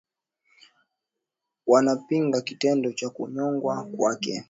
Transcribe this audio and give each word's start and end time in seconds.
Wanapinga 1.67 2.41
kitendo 2.41 2.91
cha 2.91 3.09
kunyongwa 3.09 3.83
kwake 3.85 4.39